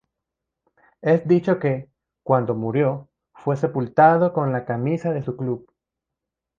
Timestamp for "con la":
4.33-4.65